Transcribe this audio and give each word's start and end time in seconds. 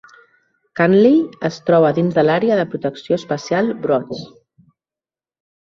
Cantley 0.79 1.19
es 1.49 1.59
troba 1.67 1.91
dins 1.99 2.17
de 2.17 2.25
l'àrea 2.25 2.57
de 2.63 2.67
protecció 2.73 3.21
especial 3.23 3.73
Broads. 3.85 4.27